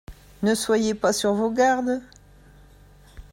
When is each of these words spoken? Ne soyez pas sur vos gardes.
Ne 0.41 0.55
soyez 0.55 0.95
pas 0.95 1.13
sur 1.13 1.35
vos 1.35 1.51
gardes. 1.51 2.01